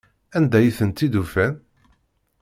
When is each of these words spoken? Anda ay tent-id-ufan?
Anda 0.37 0.57
ay 0.59 0.69
tent-id-ufan? 0.77 1.53